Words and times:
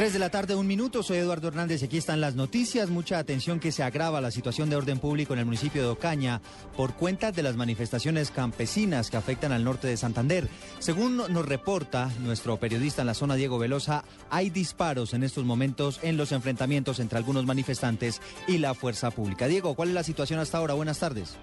Tres 0.00 0.14
de 0.14 0.18
la 0.18 0.30
tarde, 0.30 0.54
un 0.54 0.66
minuto. 0.66 1.02
Soy 1.02 1.18
Eduardo 1.18 1.48
Hernández. 1.48 1.82
Aquí 1.82 1.98
están 1.98 2.22
las 2.22 2.34
noticias. 2.34 2.88
Mucha 2.88 3.18
atención 3.18 3.60
que 3.60 3.70
se 3.70 3.82
agrava 3.82 4.22
la 4.22 4.30
situación 4.30 4.70
de 4.70 4.76
orden 4.76 4.98
público 4.98 5.34
en 5.34 5.40
el 5.40 5.44
municipio 5.44 5.82
de 5.82 5.88
Ocaña 5.88 6.40
por 6.74 6.94
cuenta 6.94 7.32
de 7.32 7.42
las 7.42 7.54
manifestaciones 7.54 8.30
campesinas 8.30 9.10
que 9.10 9.18
afectan 9.18 9.52
al 9.52 9.62
norte 9.62 9.88
de 9.88 9.98
Santander. 9.98 10.48
Según 10.78 11.18
nos 11.18 11.46
reporta 11.46 12.08
nuestro 12.20 12.56
periodista 12.56 13.02
en 13.02 13.08
la 13.08 13.14
zona, 13.14 13.34
Diego 13.34 13.58
Velosa, 13.58 14.02
hay 14.30 14.48
disparos 14.48 15.12
en 15.12 15.22
estos 15.22 15.44
momentos 15.44 16.02
en 16.02 16.16
los 16.16 16.32
enfrentamientos 16.32 16.98
entre 16.98 17.18
algunos 17.18 17.44
manifestantes 17.44 18.22
y 18.48 18.56
la 18.56 18.72
fuerza 18.72 19.10
pública. 19.10 19.48
Diego, 19.48 19.74
¿cuál 19.74 19.90
es 19.90 19.94
la 19.94 20.02
situación 20.02 20.40
hasta 20.40 20.56
ahora? 20.56 20.72
Buenas 20.72 20.98
tardes. 20.98 21.38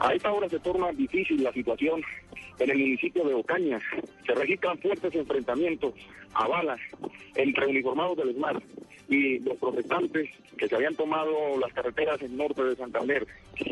A 0.00 0.12
esta 0.12 0.30
hora 0.30 0.50
se 0.50 0.58
torna 0.58 0.92
difícil 0.92 1.42
la 1.42 1.52
situación 1.54 2.02
en 2.58 2.70
el 2.70 2.78
municipio 2.78 3.24
de 3.24 3.32
Ocaña. 3.32 3.80
Se 4.26 4.34
registran 4.34 4.78
fuertes 4.80 5.14
enfrentamientos 5.14 5.94
a 6.34 6.46
balas 6.46 6.80
entre 7.34 7.66
uniformados 7.86 8.16
del 8.16 8.30
ESMAR 8.30 8.62
y 9.08 9.38
los 9.40 9.56
protestantes 9.58 10.28
que 10.58 10.68
se 10.68 10.74
habían 10.74 10.96
tomado 10.96 11.58
las 11.58 11.72
carreteras 11.72 12.20
en 12.22 12.36
norte 12.36 12.62
de 12.64 12.76
Santander. 12.76 13.26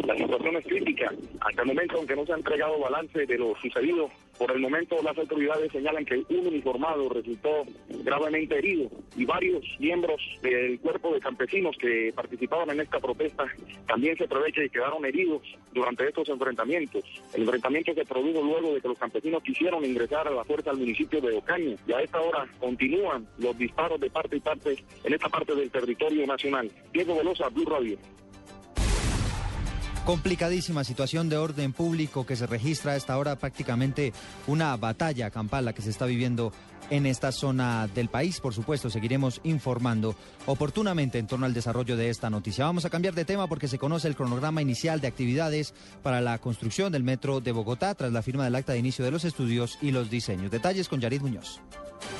La 0.05 0.17
situación 0.17 0.57
es 0.57 0.67
crítica. 0.67 1.13
Hasta 1.41 1.63
el 1.63 1.69
momento, 1.69 1.97
aunque 1.97 2.15
no 2.15 2.25
se 2.25 2.33
ha 2.33 2.37
entregado 2.37 2.79
balance 2.79 3.27
de 3.27 3.39
lo 3.39 3.55
sucedido, 3.57 4.09
por 4.39 4.51
el 4.51 4.61
momento 4.61 4.97
las 5.03 5.17
autoridades 5.17 5.73
señalan 5.73 6.05
que 6.05 6.25
un 6.29 6.47
uniformado 6.47 7.09
resultó 7.09 7.65
gravemente 7.89 8.59
herido 8.59 8.91
y 9.17 9.25
varios 9.25 9.65
miembros 9.79 10.21
del 10.43 10.79
cuerpo 10.81 11.15
de 11.15 11.21
campesinos 11.21 11.77
que 11.79 12.13
participaban 12.15 12.71
en 12.71 12.81
esta 12.81 13.01
protesta 13.01 13.47
también 13.87 14.17
se 14.17 14.29
prevé 14.29 14.53
que 14.53 14.69
quedaron 14.69 15.05
heridos 15.05 15.43
durante 15.73 16.07
estos 16.07 16.29
enfrentamientos. 16.29 17.05
El 17.35 17.43
enfrentamiento 17.43 17.95
se 17.95 18.05
produjo 18.05 18.43
luego 18.43 18.75
de 18.75 18.81
que 18.81 18.89
los 18.89 18.99
campesinos 18.99 19.43
quisieron 19.43 19.85
ingresar 19.85 20.27
a 20.27 20.31
la 20.31 20.45
fuerza 20.45 20.71
al 20.71 20.79
municipio 20.79 21.21
de 21.21 21.37
Ocaña 21.37 21.77
y 21.87 21.93
a 21.93 22.01
esta 22.01 22.21
hora 22.21 22.47
continúan 22.59 23.27
los 23.39 23.57
disparos 23.57 24.01
de 24.01 24.11
parte 24.11 24.37
y 24.37 24.41
parte 24.41 24.77
en 25.05 25.15
esta 25.15 25.29
parte 25.29 25.55
del 25.55 25.71
territorio 25.71 26.27
nacional. 26.27 26.71
Diego 26.93 27.17
Velosa, 27.17 27.49
Blue 27.49 27.65
Radio. 27.67 27.99
Complicadísima 30.05 30.85
situación 30.85 31.31
de 31.31 31.39
orden 31.39 31.73
público 31.73 32.27
que 32.27 32.37
se 32.37 32.47
registra 32.47 32.93
a 32.93 32.97
esta 32.97 33.17
hora 33.17 33.37
prácticamente 33.37 34.13
una 34.47 34.77
batalla 34.77 35.31
campal 35.31 35.65
la 35.65 35.73
que 35.73 35.81
se 35.81 35.89
está 35.89 36.05
viviendo 36.05 36.53
en 36.91 37.07
esta 37.07 37.33
zona 37.33 37.89
del 37.95 38.11
país. 38.11 38.39
Por 38.39 38.53
supuesto, 38.53 38.91
seguiremos 38.91 39.41
informando 39.45 40.15
oportunamente 40.45 41.19
en 41.19 41.27
torno 41.27 41.47
al 41.47 41.55
desarrollo 41.55 41.97
de 41.97 42.11
esta 42.11 42.29
noticia. 42.29 42.67
Vamos 42.67 42.85
a 42.85 42.91
cambiar 42.91 43.15
de 43.15 43.25
tema 43.25 43.47
porque 43.47 43.67
se 43.67 43.79
conoce 43.79 44.07
el 44.07 44.15
cronograma 44.15 44.61
inicial 44.61 45.01
de 45.01 45.09
actividades 45.09 45.73
para 46.03 46.21
la 46.21 46.37
construcción 46.37 46.93
del 46.93 47.03
metro 47.03 47.41
de 47.41 47.53
Bogotá 47.53 47.95
tras 47.95 48.13
la 48.13 48.21
firma 48.21 48.45
del 48.45 48.57
acta 48.57 48.75
de 48.75 48.81
inicio 48.81 49.07
de 49.07 49.11
los 49.11 49.25
estudios 49.25 49.79
y 49.81 49.91
los 49.91 50.11
diseños. 50.11 50.51
Detalles 50.51 50.91
con 50.91 51.01
Yarid 51.01 51.23
Muñoz. 51.23 51.63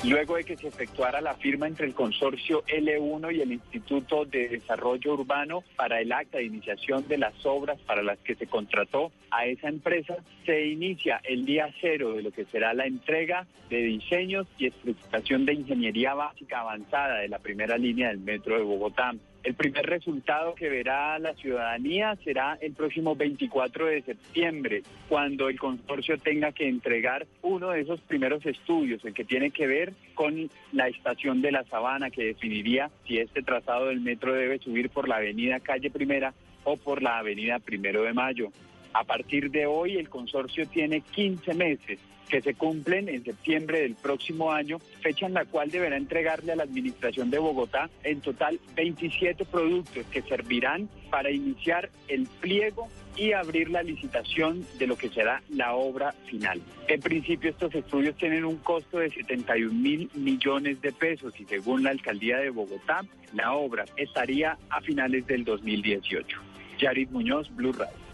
Luego 0.07 0.35
de 0.35 0.43
que 0.43 0.55
se 0.55 0.67
efectuara 0.67 1.19
la 1.19 1.33
firma 1.33 1.65
entre 1.65 1.87
el 1.87 1.95
consorcio 1.95 2.63
L1 2.65 3.35
y 3.35 3.41
el 3.41 3.53
Instituto 3.53 4.23
de 4.23 4.49
Desarrollo 4.49 5.13
Urbano 5.13 5.63
para 5.75 5.99
el 5.99 6.11
acta 6.11 6.37
de 6.37 6.43
iniciación 6.43 7.07
de 7.07 7.17
las 7.17 7.33
obras 7.43 7.79
para 7.87 8.03
las 8.03 8.19
que 8.19 8.35
se 8.35 8.45
contrató 8.45 9.11
a 9.31 9.47
esa 9.47 9.67
empresa, 9.67 10.15
se 10.45 10.67
inicia 10.67 11.21
el 11.23 11.43
día 11.43 11.73
cero 11.81 12.13
de 12.13 12.21
lo 12.21 12.31
que 12.31 12.45
será 12.45 12.75
la 12.75 12.85
entrega 12.85 13.47
de 13.69 13.77
diseños 13.77 14.45
y 14.59 14.67
especificación 14.67 15.43
de 15.45 15.53
ingeniería 15.55 16.13
básica 16.13 16.59
avanzada 16.59 17.21
de 17.21 17.27
la 17.27 17.39
primera 17.39 17.75
línea 17.75 18.09
del 18.09 18.19
metro 18.19 18.57
de 18.57 18.61
Bogotá. 18.61 19.11
El 19.45 19.53
primer 19.53 19.85
resultado 19.85 20.55
que 20.55 20.69
verá 20.69 21.19
la 21.19 21.35
ciudadanía 21.35 22.17
será 22.23 22.57
el 22.61 22.73
próximo 22.73 23.15
24 23.15 23.85
de 23.85 24.01
septiembre, 24.01 24.81
cuando 25.07 25.49
el 25.49 25.59
consorcio 25.59 26.17
tenga 26.17 26.51
que 26.51 26.67
entregar 26.67 27.27
uno 27.43 27.69
de 27.69 27.81
esos 27.81 28.01
primeros 28.01 28.43
estudios, 28.43 29.05
el 29.05 29.13
que 29.13 29.23
tiene 29.23 29.51
que 29.51 29.67
ver 29.67 29.93
con 30.15 30.49
la 30.71 30.87
estación 30.87 31.43
de 31.43 31.51
la 31.51 31.63
Sabana, 31.65 32.09
que 32.09 32.25
definiría 32.25 32.89
si 33.05 33.19
este 33.19 33.43
trazado 33.43 33.89
del 33.89 34.01
metro 34.01 34.33
debe 34.33 34.57
subir 34.57 34.89
por 34.89 35.07
la 35.07 35.17
avenida 35.17 35.59
Calle 35.59 35.91
Primera 35.91 36.33
o 36.63 36.75
por 36.75 37.03
la 37.03 37.19
avenida 37.19 37.59
Primero 37.59 38.01
de 38.01 38.13
Mayo. 38.13 38.51
A 38.95 39.03
partir 39.03 39.51
de 39.51 39.65
hoy, 39.65 39.97
el 39.97 40.07
consorcio 40.07 40.65
tiene 40.69 41.01
15 41.01 41.53
meses 41.53 41.99
que 42.29 42.41
se 42.41 42.53
cumplen 42.53 43.09
en 43.09 43.25
septiembre 43.25 43.81
del 43.81 43.95
próximo 43.95 44.53
año, 44.53 44.79
fecha 45.01 45.25
en 45.25 45.33
la 45.33 45.43
cual 45.43 45.69
deberá 45.69 45.97
entregarle 45.97 46.53
a 46.53 46.55
la 46.55 46.63
Administración 46.63 47.29
de 47.29 47.37
Bogotá 47.37 47.89
en 48.05 48.21
total 48.21 48.57
27 48.73 49.43
productos 49.43 50.05
que 50.07 50.21
servirán 50.21 50.87
para 51.09 51.29
iniciar 51.29 51.89
el 52.07 52.25
pliego 52.39 52.87
y 53.17 53.33
abrir 53.33 53.69
la 53.69 53.83
licitación 53.83 54.65
de 54.79 54.87
lo 54.87 54.95
que 54.95 55.09
será 55.09 55.43
la 55.49 55.75
obra 55.75 56.13
final. 56.27 56.61
En 56.87 57.01
principio 57.01 57.49
estos 57.49 57.75
estudios 57.75 58.15
tienen 58.15 58.45
un 58.45 58.57
costo 58.59 58.99
de 58.99 59.09
71 59.11 59.73
mil 59.73 60.09
millones 60.13 60.81
de 60.81 60.93
pesos 60.93 61.37
y 61.37 61.43
según 61.43 61.83
la 61.83 61.89
alcaldía 61.89 62.37
de 62.37 62.49
Bogotá, 62.49 63.01
la 63.33 63.53
obra 63.55 63.83
estaría 63.97 64.57
a 64.69 64.79
finales 64.79 65.27
del 65.27 65.43
2018. 65.43 66.39
Yarit 66.79 67.11
Muñoz, 67.11 67.53
Blue 67.53 67.73
Radio. 67.73 68.04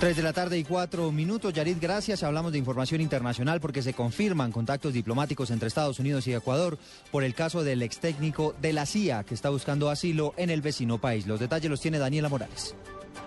Tres 0.00 0.16
de 0.16 0.22
la 0.22 0.32
tarde 0.32 0.56
y 0.56 0.62
cuatro 0.62 1.10
minutos. 1.10 1.52
Yarit, 1.52 1.80
gracias. 1.80 2.22
Hablamos 2.22 2.52
de 2.52 2.58
información 2.58 3.00
internacional 3.00 3.60
porque 3.60 3.82
se 3.82 3.94
confirman 3.94 4.52
contactos 4.52 4.92
diplomáticos 4.92 5.50
entre 5.50 5.66
Estados 5.66 5.98
Unidos 5.98 6.28
y 6.28 6.34
Ecuador 6.34 6.78
por 7.10 7.24
el 7.24 7.34
caso 7.34 7.64
del 7.64 7.82
ex 7.82 7.98
técnico 7.98 8.54
de 8.62 8.72
la 8.72 8.86
CIA 8.86 9.24
que 9.24 9.34
está 9.34 9.50
buscando 9.50 9.90
asilo 9.90 10.34
en 10.36 10.50
el 10.50 10.62
vecino 10.62 10.98
país. 10.98 11.26
Los 11.26 11.40
detalles 11.40 11.68
los 11.68 11.80
tiene 11.80 11.98
Daniela 11.98 12.28
Morales. 12.28 12.76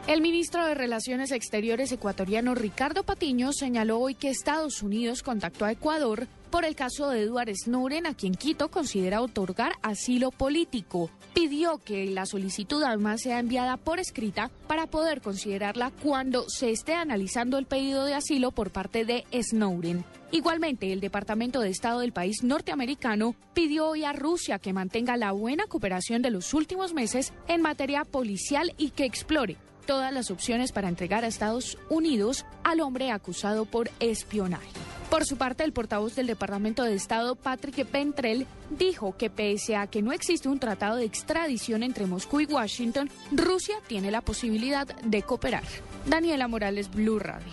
El 0.08 0.22
ministro 0.22 0.66
de 0.66 0.74
Relaciones 0.74 1.34
Exteriores 1.34 1.92
ecuatoriano 1.92 2.56
Ricardo 2.56 3.04
Patiño 3.04 3.52
señaló 3.52 4.00
hoy 4.00 4.16
que 4.16 4.30
Estados 4.30 4.82
Unidos 4.82 5.24
contactó 5.24 5.66
a 5.66 5.74
Ecuador 5.74 6.28
por 6.52 6.66
el 6.66 6.76
caso 6.76 7.10
de 7.10 7.22
Edward 7.22 7.56
Snowden, 7.56 8.06
a 8.06 8.14
quien 8.14 8.36
Quito 8.36 8.70
considera 8.70 9.22
otorgar 9.22 9.74
asilo 9.82 10.32
político. 10.32 11.10
Pidió 11.34 11.78
que 11.78 12.06
la 12.08 12.26
solicitud 12.26 12.84
además 12.84 13.22
sea 13.22 13.40
enviada 13.40 13.78
por 13.78 14.00
escrita 14.00 14.52
para 14.68 14.86
poder 14.86 15.22
considerarla 15.22 15.92
cuando 16.04 16.50
se 16.50 16.72
esté 16.72 16.94
analizando 16.94 17.58
el 17.58 17.66
pedido 17.66 18.06
de 18.06 18.16
asilo 18.16 18.52
por 18.52 18.70
parte 18.70 19.06
de 19.06 19.24
Snowden. 19.34 20.04
Igualmente, 20.32 20.92
el 20.92 21.00
Departamento 21.00 21.62
de 21.62 21.70
Estado 21.70 22.02
del 22.02 22.12
país 22.12 22.44
norteamericano 22.44 23.36
pidió 23.54 23.88
hoy 23.88 24.04
a 24.04 24.14
Rusia 24.14 24.60
que 24.60 24.74
mantenga 24.74 25.18
la 25.18 25.32
buena 25.32 25.68
cooperación 25.68 26.22
de 26.22 26.32
los 26.32 26.54
últimos 26.54 26.94
meses 26.94 27.34
en 27.48 27.62
materia 27.62 28.04
policial 28.04 28.74
y 28.78 28.90
que 28.92 29.06
explore 29.06 29.58
todas 29.86 30.14
las 30.14 30.32
opciones 30.32 30.72
para 30.72 30.90
entregar 30.90 31.24
a 31.24 31.28
Estados 31.28 31.78
Unidos 31.90 32.46
al 32.64 32.82
hombre 32.82 33.12
acusado 33.12 33.66
por 33.66 33.90
espionaje. 34.00 34.81
Por 35.12 35.26
su 35.26 35.36
parte, 35.36 35.66
el 35.66 35.74
portavoz 35.74 36.16
del 36.16 36.26
Departamento 36.26 36.84
de 36.84 36.96
Estado, 36.96 37.36
Patrick 37.36 37.86
Pentrell, 37.86 38.48
dijo 38.70 39.18
que 39.18 39.30
pese 39.30 39.76
a 39.76 39.88
que 39.88 40.02
no 40.02 40.14
existe 40.14 40.48
un 40.48 40.58
tratado 40.58 40.96
de 40.96 41.04
extradición 41.04 41.84
entre 41.84 42.06
Moscú 42.06 42.40
y 42.40 42.46
Washington, 42.46 43.10
Rusia 43.30 43.76
tiene 43.88 44.10
la 44.10 44.22
posibilidad 44.22 44.88
de 44.88 45.22
cooperar. 45.22 45.64
Daniela 46.06 46.48
Morales, 46.48 46.90
Blue 46.90 47.20
Radio. 47.20 47.52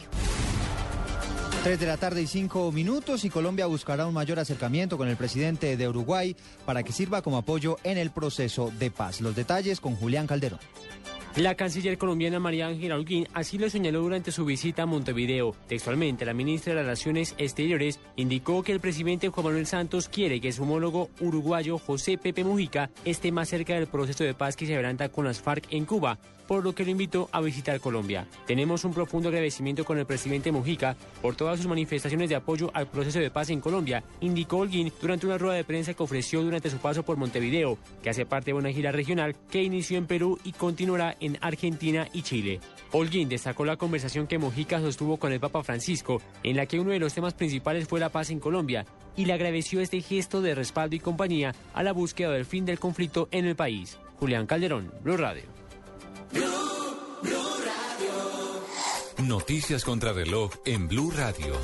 Tres 1.65 1.81
de 1.81 1.87
la 1.87 1.97
tarde 1.97 2.23
y 2.23 2.29
cinco 2.29 2.71
minutos 2.71 3.25
y 3.25 3.29
Colombia 3.29 3.67
buscará 3.67 4.07
un 4.07 4.15
mayor 4.15 4.39
acercamiento 4.39 4.97
con 4.97 5.09
el 5.09 5.17
presidente 5.17 5.77
de 5.77 5.89
Uruguay 5.89 6.37
para 6.65 6.85
que 6.85 6.93
sirva 6.93 7.23
como 7.23 7.39
apoyo 7.39 7.77
en 7.83 7.99
el 7.99 8.13
proceso 8.13 8.71
de 8.79 8.93
paz. 8.93 9.21
Los 9.21 9.35
detalles 9.35 9.81
con 9.81 9.97
Julián 9.97 10.29
Calderón. 10.29 10.61
La 11.37 11.55
canciller 11.55 11.99
colombiana 11.99 12.41
María 12.41 12.67
Ángela 12.67 12.97
Holguín 12.97 13.29
así 13.33 13.59
lo 13.59 13.71
señaló 13.71 14.01
durante 14.01 14.33
su 14.33 14.45
visita 14.45 14.83
a 14.83 14.87
Montevideo. 14.87 15.55
Textualmente, 15.69 16.25
la 16.25 16.35
ministra 16.35 16.75
de 16.75 16.83
Relaciones 16.83 17.35
Exteriores 17.39 18.01
indicó 18.17 18.63
que 18.65 18.73
el 18.73 18.81
presidente 18.81 19.29
Juan 19.29 19.47
Manuel 19.47 19.67
Santos 19.67 20.09
quiere 20.09 20.41
que 20.41 20.53
su 20.53 20.65
homólogo 20.65 21.11
uruguayo 21.21 21.79
José 21.79 22.19
Pepe 22.19 22.43
Mujica 22.43 22.91
esté 23.05 23.31
más 23.31 23.49
cerca 23.49 23.75
del 23.75 23.87
proceso 23.87 24.25
de 24.25 24.35
paz 24.35 24.57
que 24.57 24.67
se 24.67 24.75
adelanta 24.75 25.11
con 25.11 25.27
las 25.27 25.41
FARC 25.41 25.67
en 25.71 25.85
Cuba, 25.85 26.19
por 26.49 26.65
lo 26.65 26.75
que 26.75 26.85
lo 26.85 26.91
invitó 26.91 27.29
a 27.31 27.41
visitar 27.41 27.79
Colombia. 27.79 28.27
Tenemos 28.47 28.85
un 28.85 28.95
profundo 28.95 29.29
agradecimiento 29.29 29.85
con 29.85 29.99
el 29.99 30.07
presidente 30.07 30.51
Mujica 30.51 30.97
por 31.23 31.37
todas 31.37 31.59
sus 31.59 31.69
manifestaciones 31.69 32.31
de 32.31 32.37
apoyo 32.37 32.71
al 32.75 32.89
proceso 32.89 33.21
de 33.21 33.31
paz 33.31 33.51
en 33.51 33.61
Colombia, 33.61 34.03
indicó 34.21 34.57
Holguín 34.57 34.91
durante 35.01 35.27
una 35.27 35.39
rueda 35.39 35.55
de 35.55 35.65
prensa 35.65 35.93
que 35.95 36.03
ofreció 36.03 36.43
durante 36.43 36.71
su 36.71 36.79
paso 36.79 37.05
por 37.05 37.19
Montevideo, 37.19 37.79
que 38.03 38.11
hace 38.11 38.27
parte 38.27 38.51
de 38.51 38.59
una 38.59 38.73
gira 38.73 38.91
regional 38.91 39.37
que 39.51 39.63
inició 39.63 39.99
en 39.99 40.07
Perú 40.07 40.39
y 40.43 40.53
continuará 40.53 41.15
en 41.21 41.37
Argentina 41.43 42.09
y 42.15 42.23
Chile. 42.23 42.61
Holguín 42.93 43.29
destacó 43.29 43.67
la 43.67 43.77
conversación 43.77 44.27
que 44.27 44.39
Mojica 44.39 44.81
sostuvo 44.81 45.19
con 45.19 45.33
el 45.33 45.41
Papa 45.41 45.63
Francisco, 45.63 46.23
en 46.43 46.57
la 46.57 46.65
que 46.65 46.81
uno 46.81 46.93
de 46.93 46.99
los 46.99 47.13
temas 47.13 47.35
principales 47.35 47.87
fue 47.87 48.01
la 48.01 48.09
paz 48.09 48.31
en 48.31 48.41
Colombia, 48.41 48.87
y 49.17 49.27
le 49.27 49.35
agradeció 49.35 49.83
este 49.83 50.01
gesto 50.01 50.41
de 50.41 50.55
respaldo 50.55 50.97
y 50.97 51.01
compañía 51.01 51.55
a 51.75 51.83
la 51.83 51.93
búsqueda 51.93 52.31
del 52.31 52.47
fin 52.47 52.65
del 52.65 52.79
conflicto 52.79 53.29
en 53.33 53.45
el 53.45 53.57
país. 53.57 53.99
Julián 54.19 54.47
Calderón, 54.47 54.91
Blue 55.03 55.19
Radio. 55.19 55.58
Noticias 59.29 59.85
contra 59.85 60.15
reloj 60.15 60.53
en 60.65 60.89
Blue 60.89 61.11
Radio. 61.11 61.55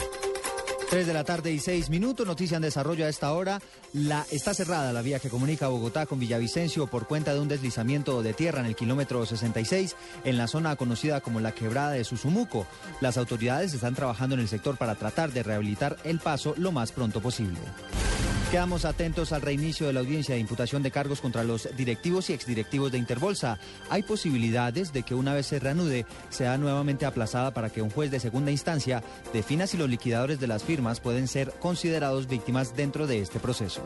3 0.90 1.06
de 1.06 1.14
la 1.14 1.24
tarde 1.24 1.50
y 1.50 1.58
6 1.58 1.88
minutos, 1.88 2.26
noticia 2.26 2.56
en 2.56 2.62
desarrollo 2.62 3.06
a 3.06 3.08
esta 3.08 3.32
hora. 3.32 3.58
La, 3.94 4.26
está 4.30 4.52
cerrada 4.52 4.92
la 4.92 5.00
vía 5.00 5.18
que 5.18 5.30
comunica 5.30 5.68
Bogotá 5.68 6.04
con 6.04 6.20
Villavicencio 6.20 6.86
por 6.88 7.06
cuenta 7.06 7.32
de 7.32 7.40
un 7.40 7.48
deslizamiento 7.48 8.22
de 8.22 8.34
tierra 8.34 8.60
en 8.60 8.66
el 8.66 8.76
kilómetro 8.76 9.24
66 9.24 9.96
en 10.24 10.36
la 10.36 10.46
zona 10.46 10.76
conocida 10.76 11.22
como 11.22 11.40
la 11.40 11.52
quebrada 11.52 11.92
de 11.92 12.04
Susumuco. 12.04 12.66
Las 13.00 13.16
autoridades 13.16 13.72
están 13.72 13.94
trabajando 13.94 14.34
en 14.34 14.42
el 14.42 14.48
sector 14.48 14.76
para 14.76 14.96
tratar 14.96 15.32
de 15.32 15.42
rehabilitar 15.42 15.96
el 16.04 16.20
paso 16.20 16.52
lo 16.58 16.70
más 16.70 16.92
pronto 16.92 17.22
posible. 17.22 17.58
Quedamos 18.50 18.84
atentos 18.84 19.32
al 19.32 19.42
reinicio 19.42 19.86
de 19.86 19.92
la 19.92 20.00
audiencia 20.00 20.34
de 20.36 20.40
imputación 20.40 20.82
de 20.82 20.92
cargos 20.92 21.20
contra 21.20 21.42
los 21.42 21.68
directivos 21.76 22.30
y 22.30 22.34
exdirectivos 22.34 22.92
de 22.92 22.98
Interbolsa. 22.98 23.58
Hay 23.90 24.04
posibilidades 24.04 24.92
de 24.92 25.02
que 25.02 25.14
una 25.14 25.34
vez 25.34 25.46
se 25.46 25.58
reanude, 25.58 26.06
sea 26.30 26.56
nuevamente 26.56 27.04
aplazada 27.04 27.52
para 27.52 27.70
que 27.70 27.82
un 27.82 27.90
juez 27.90 28.12
de 28.12 28.20
segunda 28.20 28.52
instancia 28.52 29.02
defina 29.32 29.66
si 29.66 29.76
los 29.76 29.90
liquidadores 29.90 30.38
de 30.38 30.46
las 30.46 30.62
firmas 30.62 31.00
pueden 31.00 31.26
ser 31.26 31.52
considerados 31.58 32.28
víctimas 32.28 32.76
dentro 32.76 33.08
de 33.08 33.20
este 33.20 33.40
proceso. 33.40 33.82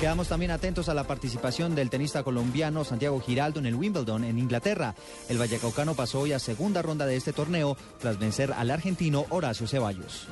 Quedamos 0.00 0.26
también 0.26 0.50
atentos 0.50 0.88
a 0.88 0.94
la 0.94 1.04
participación 1.04 1.76
del 1.76 1.88
tenista 1.88 2.24
colombiano 2.24 2.82
Santiago 2.82 3.20
Giraldo 3.20 3.60
en 3.60 3.66
el 3.66 3.76
Wimbledon 3.76 4.24
en 4.24 4.36
Inglaterra. 4.36 4.96
El 5.28 5.38
Vallecaucano 5.38 5.94
pasó 5.94 6.18
hoy 6.18 6.32
a 6.32 6.40
segunda 6.40 6.82
ronda 6.82 7.06
de 7.06 7.14
este 7.14 7.32
torneo 7.32 7.76
tras 8.00 8.18
vencer 8.18 8.52
al 8.52 8.72
argentino 8.72 9.26
Horacio 9.30 9.68
Ceballos. 9.68 10.26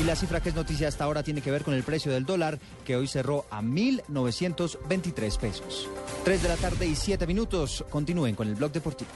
Y 0.00 0.04
la 0.04 0.16
cifra 0.16 0.40
que 0.40 0.48
es 0.48 0.54
noticia 0.54 0.88
hasta 0.88 1.04
ahora 1.04 1.22
tiene 1.22 1.42
que 1.42 1.50
ver 1.50 1.62
con 1.62 1.74
el 1.74 1.82
precio 1.82 2.10
del 2.10 2.24
dólar, 2.24 2.58
que 2.86 2.96
hoy 2.96 3.06
cerró 3.06 3.44
a 3.50 3.60
1.923 3.60 5.38
pesos. 5.38 5.90
3 6.24 6.42
de 6.42 6.48
la 6.48 6.56
tarde 6.56 6.86
y 6.86 6.94
7 6.94 7.26
minutos. 7.26 7.84
Continúen 7.90 8.34
con 8.34 8.48
el 8.48 8.54
blog 8.54 8.72
deportivo. 8.72 9.10